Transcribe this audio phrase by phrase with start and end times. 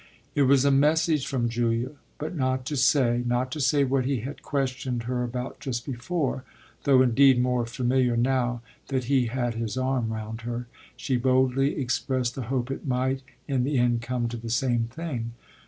[0.33, 4.21] It was a message from Julia, but not to say not to say what he
[4.21, 6.43] had questioned her about just before;
[6.85, 10.65] though indeed, more familiar now that he had his arm round her,
[10.97, 15.33] she boldly expressed the hope it might in the end come to the same thing.